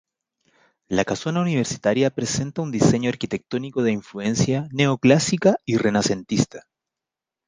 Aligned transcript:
La 0.87 1.05
Casona 1.05 1.41
Universitaria 1.41 2.09
presenta 2.09 2.63
un 2.63 2.71
diseño 2.71 3.07
arquitectónico 3.11 3.83
de 3.83 3.91
influencia 3.91 4.67
neoclásica 4.71 5.57
y 5.63 5.77
renacentista. 5.77 6.65